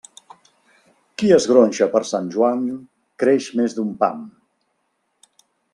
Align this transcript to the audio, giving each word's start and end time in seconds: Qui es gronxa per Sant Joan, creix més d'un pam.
Qui 1.21 1.29
es 1.35 1.45
gronxa 1.51 1.89
per 1.97 2.01
Sant 2.13 2.31
Joan, 2.37 2.65
creix 3.25 3.53
més 3.61 3.77
d'un 3.81 3.95
pam. 4.03 4.29